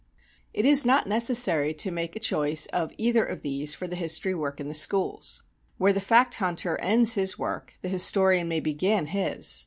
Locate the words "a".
2.15-2.19